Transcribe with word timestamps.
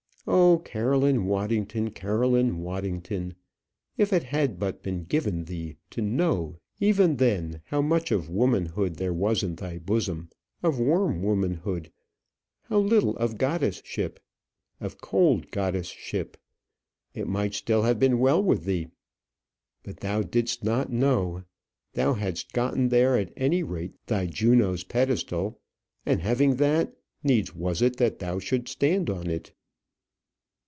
Oh, 0.27 0.59
Caroline 0.63 1.25
Waddington, 1.25 1.89
Caroline 1.91 2.59
Waddington! 2.61 3.33
if 3.97 4.13
it 4.13 4.21
had 4.25 4.59
but 4.59 4.83
been 4.83 5.03
given 5.03 5.45
thee 5.45 5.77
to 5.89 5.99
know, 5.99 6.59
even 6.79 7.15
then, 7.15 7.61
how 7.65 7.81
much 7.81 8.11
of 8.11 8.29
womanhood 8.29 8.97
there 8.97 9.15
was 9.15 9.41
in 9.41 9.55
thy 9.55 9.79
bosom, 9.79 10.29
of 10.61 10.79
warm 10.79 11.23
womanhood, 11.23 11.91
how 12.65 12.77
little 12.77 13.17
of 13.17 13.39
goddess 13.39 13.81
ship, 13.83 14.19
of 14.79 15.01
cold 15.01 15.49
goddess 15.49 15.87
ship, 15.87 16.37
it 17.15 17.27
might 17.27 17.55
still 17.55 17.81
have 17.81 17.97
been 17.97 18.19
well 18.19 18.41
with 18.43 18.63
thee! 18.63 18.89
But 19.81 20.01
thou 20.01 20.21
didst 20.21 20.63
not 20.63 20.91
know. 20.91 21.45
Thou 21.93 22.13
hadst 22.13 22.53
gotten 22.53 22.89
there 22.89 23.17
at 23.17 23.33
any 23.35 23.63
rate 23.63 23.95
thy 24.05 24.27
Juno's 24.27 24.83
pedestal; 24.83 25.59
and 26.05 26.21
having 26.21 26.57
that, 26.57 26.93
needs 27.23 27.55
was 27.55 27.79
that 27.79 28.19
thou 28.19 28.37
shouldst 28.37 28.73
stand 28.73 29.09
on 29.09 29.27
it. 29.27 29.51